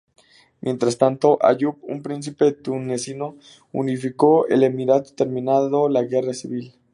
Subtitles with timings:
[0.61, 3.35] Mientras tanto Ayub, un príncipe tunecino
[3.71, 6.73] unificó el emirato terminando la guerra civil.